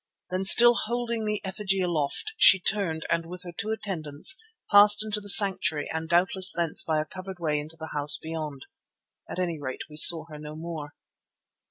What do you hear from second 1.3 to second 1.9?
effigy